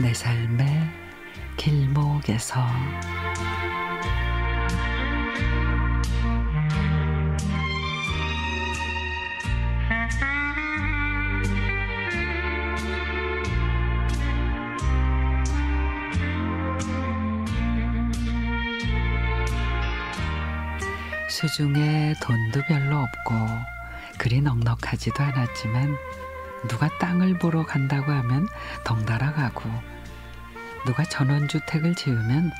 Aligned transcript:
내 0.00 0.14
삶의 0.14 0.66
길목에서. 1.58 2.64
수중에 21.28 22.14
돈도 22.22 22.62
별로 22.66 22.96
없고 23.00 23.34
그리 24.16 24.40
넉넉하지도 24.40 25.22
않았지만 25.22 25.94
누가 26.68 26.88
땅을 26.98 27.38
보러 27.38 27.64
간다고 27.64 28.12
하면 28.12 28.48
덩달아 28.84 29.32
가고 29.32 29.70
누가 30.86 31.04
전원주택을 31.04 31.94
지으면 31.94 32.50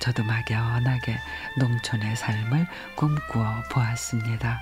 저도 0.00 0.24
막연하게 0.24 1.18
농촌의 1.58 2.16
삶을 2.16 2.66
꿈꾸어 2.96 3.62
보았습니다. 3.70 4.60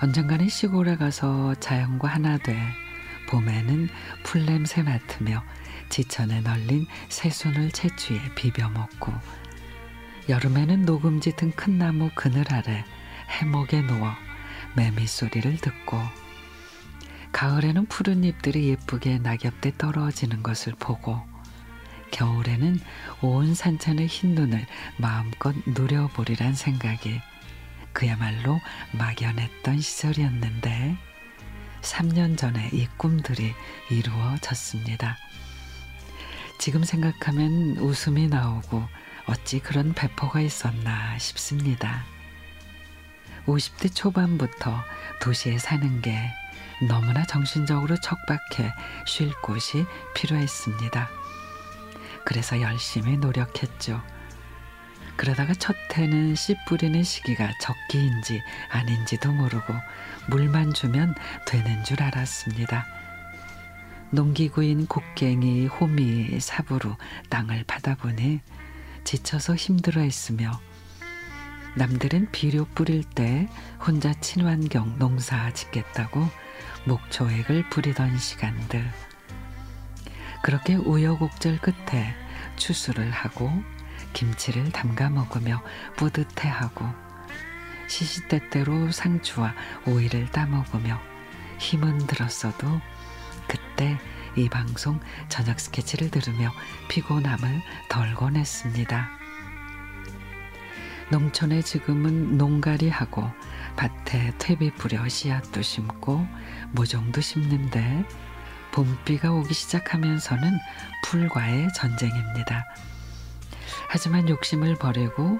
언젠가는 0.00 0.48
시골에 0.48 0.96
가서 0.96 1.54
자연과 1.56 2.08
하나 2.08 2.38
돼 2.38 2.56
봄에는 3.28 3.88
풀냄새 4.24 4.82
맡으며 4.82 5.42
지천에 5.88 6.40
널린 6.40 6.86
새순을 7.08 7.70
채취해 7.70 8.34
비벼 8.34 8.68
먹고 8.70 9.12
여름에는 10.28 10.82
녹음지 10.82 11.34
든 11.36 11.52
큰 11.52 11.78
나무 11.78 12.10
그늘 12.14 12.44
아래 12.52 12.84
해목에 13.40 13.82
누워 13.82 14.12
매미 14.76 15.06
소리를 15.06 15.56
듣고 15.58 15.98
가을에는 17.32 17.86
푸른 17.86 18.24
잎들이 18.24 18.68
예쁘게 18.68 19.18
낙엽대 19.18 19.72
떨어지는 19.78 20.42
것을 20.42 20.74
보고 20.78 21.20
겨울에는 22.12 22.78
온 23.22 23.54
산천의 23.54 24.06
흰 24.06 24.34
눈을 24.34 24.66
마음껏 24.98 25.54
누려보리란 25.66 26.54
생각이 26.54 27.20
그야말로 27.92 28.60
막연했던 28.92 29.80
시절이었는데 29.80 30.96
3년 31.80 32.36
전에 32.36 32.70
이 32.72 32.86
꿈들이 32.96 33.54
이루어졌습니다. 33.90 35.16
지금 36.58 36.84
생각하면 36.84 37.78
웃음이 37.78 38.28
나오고 38.28 38.86
어찌 39.26 39.58
그런 39.58 39.94
배포가 39.94 40.40
있었나 40.40 41.18
싶습니다. 41.18 42.04
50대 43.46 43.92
초반부터 43.94 44.80
도시에 45.20 45.58
사는 45.58 46.00
게 46.02 46.30
너무나 46.88 47.24
정신적으로 47.24 47.96
척박해 47.96 48.72
쉴 49.06 49.32
곳이 49.40 49.84
필요했습니다. 50.14 51.08
그래서 52.24 52.60
열심히 52.60 53.16
노력했죠. 53.16 54.02
그러다가 55.16 55.54
첫 55.54 55.76
해는 55.94 56.34
씨 56.34 56.56
뿌리는 56.66 57.02
시기가 57.02 57.52
적기인지 57.60 58.42
아닌지도 58.70 59.32
모르고 59.32 59.74
물만 60.28 60.72
주면 60.72 61.14
되는 61.46 61.84
줄 61.84 62.02
알았습니다. 62.02 62.86
농기구인 64.10 64.86
곡괭이, 64.86 65.66
호미, 65.66 66.38
삽으로 66.40 66.96
땅을 67.30 67.64
파다 67.66 67.94
보니 67.94 68.40
지쳐서 69.04 69.54
힘들어했으며 69.54 70.60
남들은 71.76 72.30
비료 72.32 72.66
뿌릴 72.74 73.04
때 73.04 73.48
혼자 73.84 74.12
친환경 74.14 74.98
농사 74.98 75.50
짓겠다고 75.52 76.28
목초액을 76.84 77.68
부리던 77.70 78.18
시간들 78.18 78.90
그렇게 80.42 80.74
우여곡절 80.74 81.58
끝에 81.58 82.14
추수를 82.56 83.10
하고 83.10 83.50
김치를 84.12 84.72
담가 84.72 85.08
먹으며 85.08 85.62
뿌듯해하고 85.96 86.84
시시때때로 87.86 88.90
상추와 88.90 89.54
오이를 89.86 90.30
따 90.30 90.46
먹으며 90.46 91.00
힘은 91.58 92.06
들었어도 92.06 92.80
그때 93.46 93.98
이 94.36 94.48
방송 94.48 94.98
저녁 95.28 95.60
스케치를 95.60 96.10
들으며 96.10 96.50
피곤함을 96.88 97.62
덜곤 97.88 98.36
했습니다. 98.36 99.10
농촌에 101.10 101.60
지금은 101.60 102.38
농가리 102.38 102.88
하고 102.88 103.30
밭에 103.76 104.32
퇴비 104.38 104.72
뿌려 104.74 105.08
씨앗도 105.08 105.62
심고 105.62 106.26
모종도 106.72 107.20
심는데 107.20 108.04
봄비가 108.72 109.32
오기 109.32 109.52
시작하면서는 109.52 110.58
풀과의 111.04 111.72
전쟁입니다. 111.74 112.64
하지만 113.88 114.28
욕심을 114.28 114.76
버리고 114.76 115.38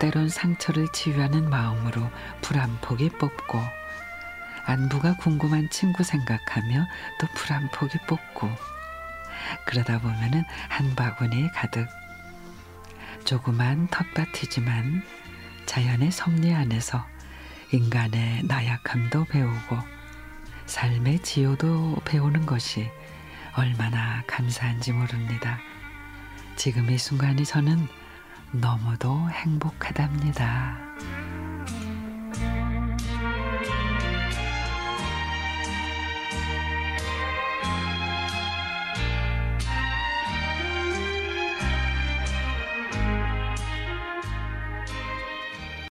때론 0.00 0.28
상처를 0.28 0.88
치유하는 0.92 1.48
마음으로 1.48 2.10
풀 2.42 2.58
한 2.58 2.78
포기 2.80 3.08
뽑고 3.10 3.58
안부가 4.66 5.16
궁금한 5.16 5.68
친구 5.70 6.02
생각하며 6.04 6.86
또 7.20 7.26
풀 7.34 7.52
한 7.52 7.70
포기 7.70 7.98
뽑고 8.06 8.48
그러다 9.66 9.98
보면은 10.00 10.44
한 10.68 10.94
바구니 10.94 11.50
가득 11.52 11.88
조그만 13.24 13.88
텃밭이지만 13.88 15.02
자연의 15.66 16.10
섭리 16.10 16.52
안에서 16.54 17.04
인간의 17.70 18.44
나약함도 18.44 19.26
배우고 19.26 19.76
삶의 20.64 21.22
지효도 21.22 21.96
배우는 22.04 22.46
것이 22.46 22.90
얼마나 23.54 24.22
감사한지 24.26 24.92
모릅니다. 24.92 25.58
지금 26.56 26.90
이 26.90 26.96
순간이 26.96 27.44
저는 27.44 27.86
너무도 28.52 29.28
행복하답니다. 29.30 30.78